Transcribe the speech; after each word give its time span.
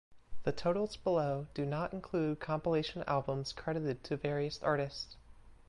The 0.45 0.51
totals 0.51 0.95
below 0.95 1.45
do 1.53 1.63
not 1.63 1.93
include 1.93 2.39
compilation 2.39 3.03
albums 3.05 3.51
credited 3.51 4.03
to 4.05 4.17
various 4.17 4.59
artists. 4.63 5.15